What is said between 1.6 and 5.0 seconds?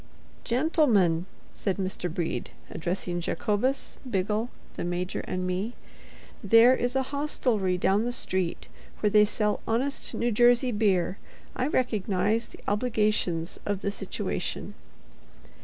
Mr. Brede, addressing Jacobus, Biggle, the